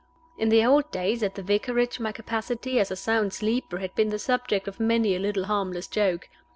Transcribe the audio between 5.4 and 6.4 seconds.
harmless joke.